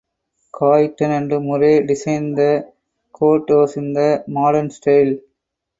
[0.57, 2.73] Cayton and Murray designed the
[3.11, 5.15] courthouse in the Modern style.